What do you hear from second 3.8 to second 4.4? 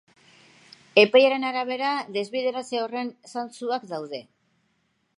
daude.